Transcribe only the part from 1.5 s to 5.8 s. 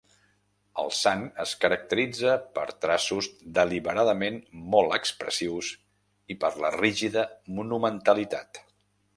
caracteritza per traços deliberadament molt expressius